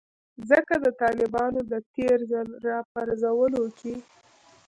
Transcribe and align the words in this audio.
ځکه 0.49 0.73
د 0.83 0.85
طالبانو 1.01 1.59
د 1.71 1.73
تیر 1.93 2.19
ځل 2.31 2.47
راپرځولو 2.67 3.63
کې 3.79 3.95